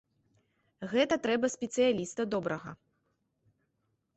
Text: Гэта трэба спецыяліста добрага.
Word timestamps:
Гэта 0.93 1.15
трэба 1.27 1.51
спецыяліста 1.55 2.21
добрага. 2.37 2.71